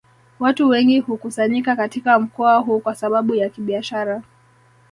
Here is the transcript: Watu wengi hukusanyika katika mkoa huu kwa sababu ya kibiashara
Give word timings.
Watu 0.39 0.69
wengi 0.69 0.99
hukusanyika 0.99 1.75
katika 1.75 2.19
mkoa 2.19 2.57
huu 2.57 2.79
kwa 2.79 2.95
sababu 2.95 3.35
ya 3.35 3.49
kibiashara 3.49 4.21